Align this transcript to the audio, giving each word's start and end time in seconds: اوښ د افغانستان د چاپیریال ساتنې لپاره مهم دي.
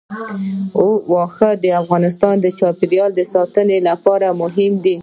اوښ 0.79 1.35
د 1.63 1.65
افغانستان 1.81 2.35
د 2.41 2.47
چاپیریال 2.59 3.11
ساتنې 3.33 3.77
لپاره 3.89 4.27
مهم 4.41 4.73
دي. 4.83 4.95